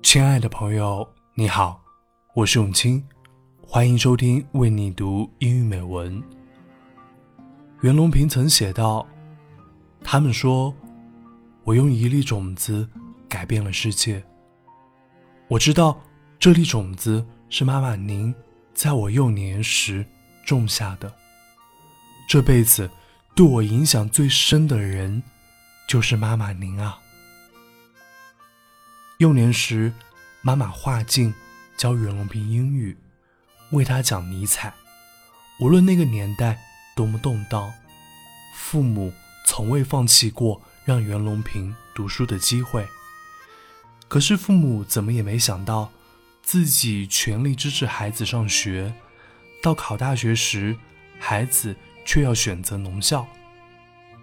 [0.00, 1.82] 亲爱的朋友，你好，
[2.34, 3.04] 我是永清，
[3.60, 6.22] 欢迎收听为你读英语美文。
[7.82, 9.06] 袁隆平曾写道
[10.02, 10.74] ：“他们说
[11.64, 12.88] 我用一粒种子
[13.28, 14.22] 改变了世界。
[15.48, 16.00] 我知道
[16.38, 18.34] 这粒种子是妈妈您
[18.72, 20.06] 在我幼年时
[20.46, 21.12] 种下的。
[22.28, 22.88] 这辈子
[23.34, 25.22] 对我影响最深的人，
[25.86, 26.98] 就是妈妈您啊。”
[29.18, 29.92] 幼年时，
[30.42, 31.34] 妈妈画镜
[31.76, 32.96] 教袁隆平英语，
[33.72, 34.72] 为他讲尼采。
[35.58, 36.56] 无论那个年代
[36.94, 37.72] 多么动荡，
[38.54, 39.12] 父母
[39.44, 42.86] 从未放弃过让袁隆平读书的机会。
[44.06, 45.90] 可是父母怎么也没想到，
[46.40, 48.94] 自己全力支持孩子上学，
[49.60, 50.76] 到考大学时，
[51.18, 51.74] 孩子
[52.04, 53.26] 却要选择农校。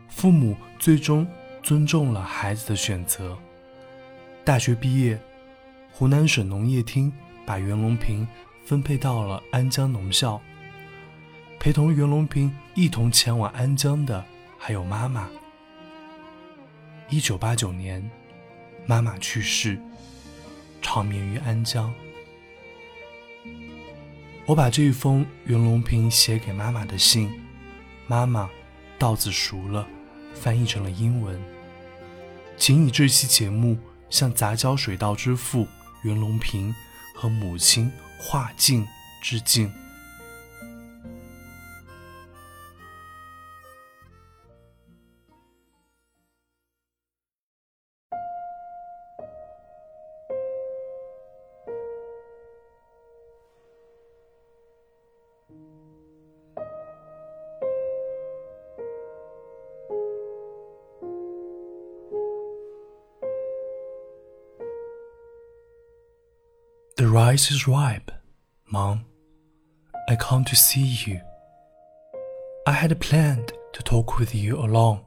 [0.07, 1.27] 父母最终
[1.61, 3.37] 尊重了孩子的选择。
[4.45, 5.19] 大学毕业，
[5.91, 7.11] 湖南省农业厅
[7.47, 8.27] 把袁隆平
[8.63, 10.39] 分配到了安江农校。
[11.59, 14.23] 陪同袁隆平一同前往安江的
[14.59, 15.27] 还有妈妈。
[17.09, 18.07] 一九八九年，
[18.85, 19.81] 妈妈去世，
[20.79, 21.91] 长眠于安江。
[24.45, 27.31] 我把这一封袁隆平写给妈妈的信，
[28.05, 28.47] 妈妈
[28.99, 29.87] 稻子熟了，
[30.35, 31.41] 翻译成了英文。
[32.57, 33.75] 请以这期节目。
[34.09, 35.67] 向杂交水稻之父
[36.03, 36.73] 袁隆平
[37.13, 38.85] 和母亲华静
[39.21, 39.71] 致敬。
[67.15, 68.11] Rice is ripe,
[68.69, 69.05] Mom.
[70.09, 71.21] I come to see you.
[72.67, 74.99] I had planned to talk with you alone,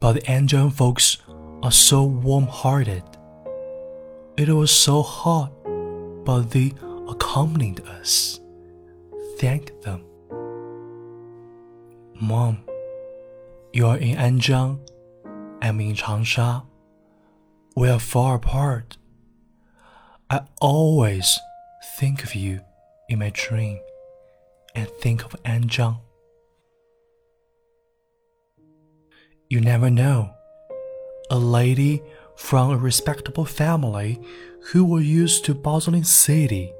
[0.00, 1.18] but the Anjiang folks
[1.62, 3.02] are so warm hearted.
[4.38, 5.52] It was so hot,
[6.24, 6.72] but they
[7.10, 8.40] accompanied us.
[9.38, 10.02] Thank them.
[12.18, 12.60] Mom,
[13.74, 14.78] you are in Anjiang,
[15.60, 16.64] I'm in Changsha.
[17.74, 18.96] We are far apart
[20.28, 21.38] I always
[21.98, 22.60] think of you
[23.08, 23.78] in my dream
[24.74, 26.00] and think of Anjiang.
[29.48, 30.32] You never know.
[31.30, 32.02] A lady
[32.36, 34.20] from a respectable family
[34.72, 36.72] who was used to bustling city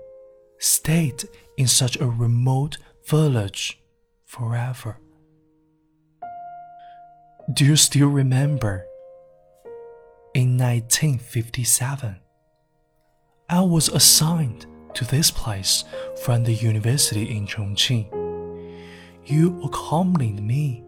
[0.59, 1.25] stayed
[1.57, 2.79] in such a remote
[3.09, 3.81] village
[4.25, 4.99] forever.
[7.53, 8.85] Do you still remember?
[10.35, 12.17] In 1957,
[13.49, 15.85] I was assigned to this place
[16.23, 18.11] from the university in Chongqing.
[19.25, 20.83] You accompanied me,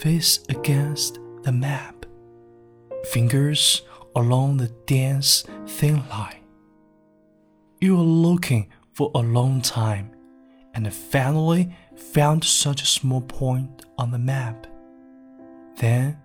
[0.00, 2.06] face against the map,
[3.04, 3.82] fingers
[4.16, 6.42] along the dense thin line.
[7.80, 10.10] You were looking for a long time
[10.74, 14.66] and finally found such a small point on the map.
[15.76, 16.18] Then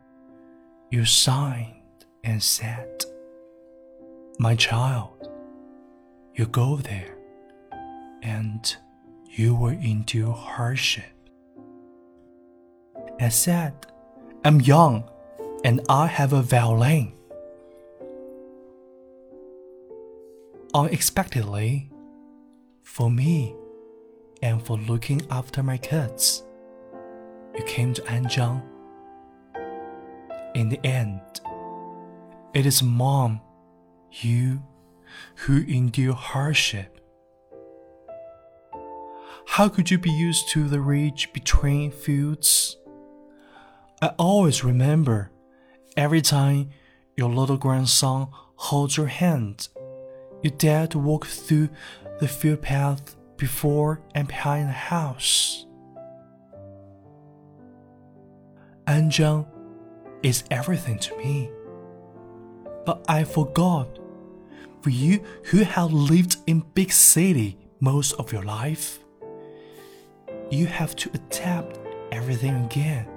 [0.89, 3.05] you signed and said,
[4.39, 5.29] my child,
[6.35, 7.17] you go there,
[8.21, 8.75] and
[9.25, 11.05] you will endure hardship.
[13.19, 13.73] I said,
[14.45, 15.09] I'm young,
[15.63, 17.13] and I have a violin.
[20.73, 21.89] Unexpectedly,
[22.83, 23.55] for me,
[24.43, 26.43] and for looking after my kids,
[27.57, 28.61] you came to Anjiang.
[30.53, 31.21] In the end,
[32.53, 33.41] it is mom
[34.23, 34.63] you
[35.35, 36.99] who endure hardship.
[39.47, 42.77] How could you be used to the ridge between fields?
[44.01, 45.31] I always remember
[45.95, 46.69] every time
[47.15, 49.69] your little grandson holds your hand,
[50.43, 51.69] you dare to walk through
[52.19, 55.65] the field path before and behind the house.
[58.85, 59.47] Anjiang
[60.23, 61.49] is everything to me.
[62.85, 63.99] But I forgot
[64.81, 68.99] for you who have lived in big city most of your life,
[70.49, 71.79] you have to adapt
[72.11, 73.07] everything again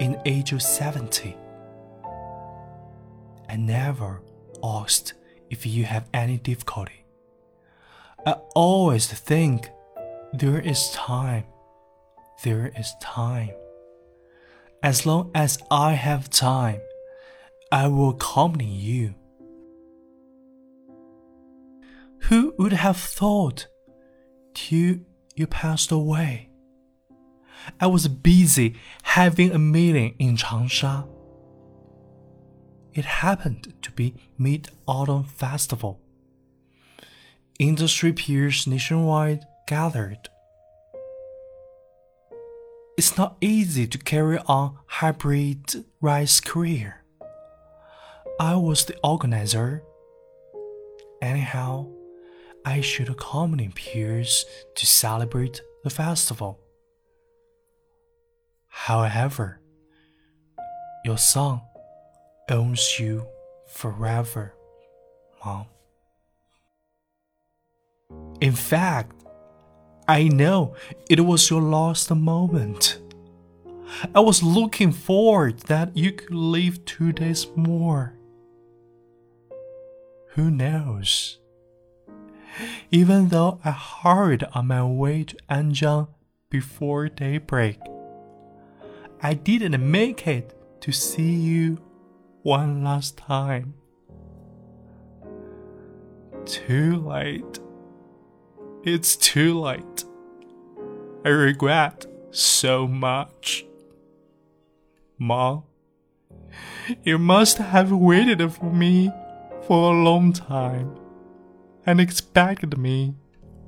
[0.00, 1.36] in age of 70.
[3.48, 4.20] I never
[4.62, 5.14] asked
[5.50, 7.04] if you have any difficulty.
[8.26, 9.70] I always think
[10.32, 11.44] there is time.
[12.44, 13.50] There is time.
[14.82, 16.80] As long as I have time,
[17.72, 19.14] I will accompany you.
[22.28, 23.68] Who would have thought
[24.52, 24.96] till
[25.34, 26.50] you passed away?
[27.80, 31.08] I was busy having a meeting in Changsha.
[32.92, 36.02] It happened to be Mid Autumn Festival.
[37.58, 40.28] Industry peers nationwide gathered.
[42.98, 47.04] It's not easy to carry on hybrid rice career.
[48.38, 49.82] I was the organizer.
[51.22, 51.88] Anyhow,
[52.64, 54.44] I should accompany peers
[54.76, 56.60] to celebrate the festival.
[58.68, 59.60] However,
[61.04, 61.60] your son
[62.50, 63.26] owns you
[63.66, 64.54] forever,
[65.44, 65.66] Mom.
[68.40, 69.24] In fact,
[70.06, 70.74] I know
[71.10, 72.98] it was your last moment.
[74.14, 78.14] I was looking forward that you could live two days more.
[80.34, 81.38] Who knows?
[82.90, 86.08] Even though I hurried on my way to Anjiang
[86.50, 87.78] before daybreak,
[89.22, 91.78] I didn't make it to see you
[92.42, 93.74] one last time.
[96.46, 97.58] Too late.
[98.84, 100.04] It's too late.
[101.24, 103.66] I regret so much.
[105.18, 105.64] Mom,
[107.02, 109.10] you must have waited for me
[109.66, 110.96] for a long time
[111.88, 113.14] and expected me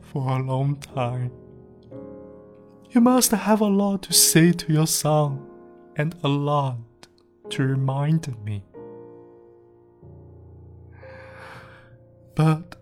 [0.02, 1.32] for a long time.
[2.90, 5.40] You must have a lot to say to your son
[5.96, 6.76] and a lot
[7.48, 8.62] to remind me.
[12.36, 12.76] But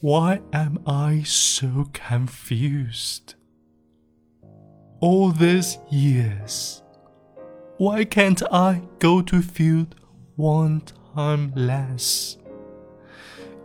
[0.00, 3.34] why am I so confused?
[5.00, 6.82] All these years,
[7.76, 9.96] why can't I go to field
[10.36, 10.80] one
[11.14, 12.38] time less?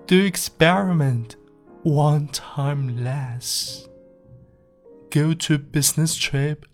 [0.06, 1.38] Do experiment
[1.84, 3.88] one time less?
[5.10, 6.66] Go to business trip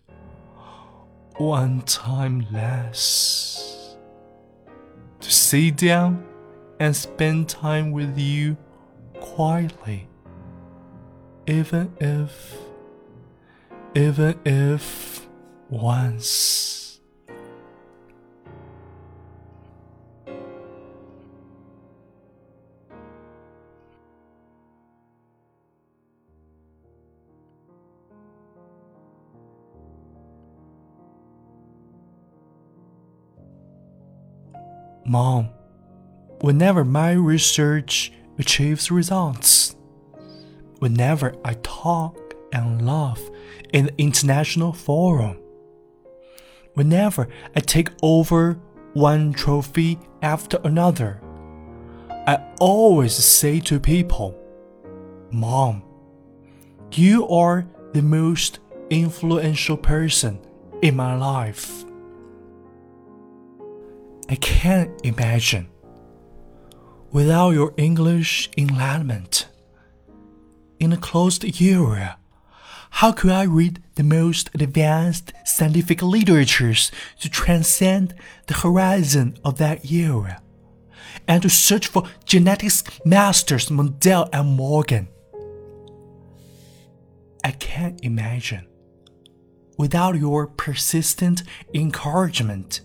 [1.37, 3.95] one time less?
[5.19, 6.25] To sit down
[6.79, 8.57] and spend time with you
[9.19, 10.09] quietly,
[11.45, 12.55] even if,
[13.93, 15.27] even if
[15.69, 16.78] once.
[35.09, 35.49] Mom,
[36.41, 39.75] whenever my research achieves results,
[40.77, 43.19] whenever I talk and laugh
[43.73, 45.39] in the international forum,
[46.75, 48.59] whenever I take over
[48.93, 51.19] one trophy after another,
[52.27, 54.39] I always say to people,
[55.31, 55.81] Mom,
[56.93, 58.59] you are the most
[58.91, 60.39] influential person
[60.83, 61.83] in my life.
[64.29, 65.69] I can't imagine.
[67.11, 69.47] Without your English enlightenment,
[70.79, 72.17] in a closed area,
[72.91, 78.13] how could I read the most advanced scientific literatures to transcend
[78.45, 80.43] the horizon of that era
[81.27, 85.07] and to search for genetics masters Mendel and Morgan?
[87.43, 88.67] I can't imagine.
[89.75, 91.41] Without your persistent
[91.73, 92.81] encouragement,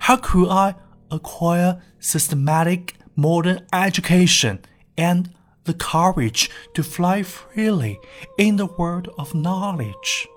[0.00, 0.74] how could I
[1.10, 4.60] acquire systematic modern education
[4.96, 5.30] and
[5.64, 7.98] the courage to fly freely
[8.38, 10.28] in the world of knowledge?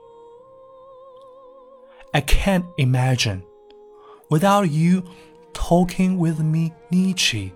[2.13, 3.43] I can't imagine,
[4.29, 5.03] without you
[5.53, 7.53] talking with me Nietzsche,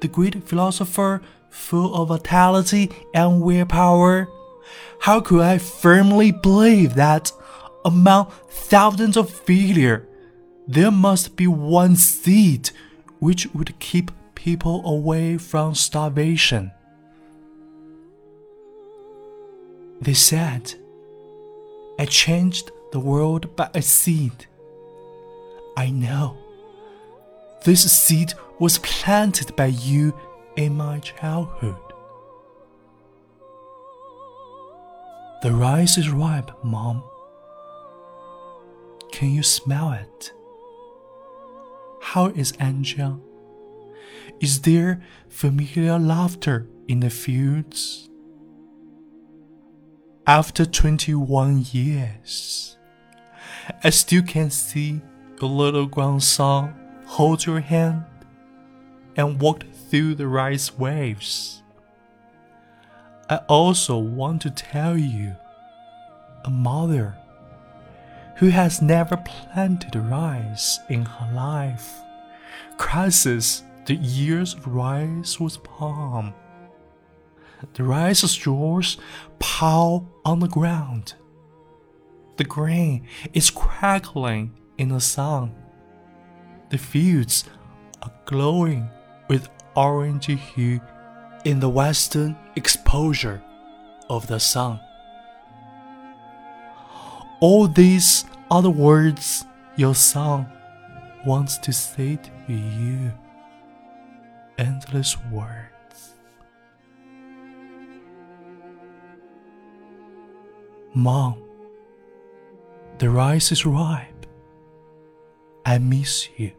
[0.00, 4.28] the great philosopher full of vitality and willpower,
[5.00, 7.30] how could I firmly believe that
[7.84, 10.07] among thousands of failures,
[10.68, 12.70] there must be one seed
[13.20, 16.70] which would keep people away from starvation.
[20.02, 20.74] They said,
[21.98, 24.46] I changed the world by a seed.
[25.76, 26.36] I know.
[27.64, 30.14] This seed was planted by you
[30.56, 31.76] in my childhood.
[35.42, 37.02] The rice is ripe, Mom.
[39.12, 40.32] Can you smell it?
[42.00, 43.20] How is Anjiang?
[44.40, 48.08] Is there familiar laughter in the fields?
[50.26, 52.76] After 21 years,
[53.82, 55.00] I still can see
[55.40, 56.74] your little grandson
[57.06, 58.04] hold your hand
[59.16, 61.62] and walk through the rice waves.
[63.30, 65.34] I also want to tell you
[66.44, 67.16] a mother
[68.38, 72.00] who has never planted rice in her life
[72.76, 76.32] crosses the ears of rice with palm.
[77.74, 78.96] The rice straws
[79.40, 81.14] pile on the ground.
[82.36, 85.52] The grain is crackling in the sun.
[86.70, 87.44] The fields
[88.02, 88.88] are glowing
[89.28, 90.80] with orange hue
[91.44, 93.42] in the western exposure
[94.08, 94.78] of the sun.
[97.40, 99.44] All these are the words
[99.76, 100.46] your son
[101.24, 103.12] wants to say to you.
[104.58, 106.14] Endless words.
[110.94, 111.40] Mom,
[112.98, 114.26] the rice is ripe.
[115.64, 116.50] I miss you.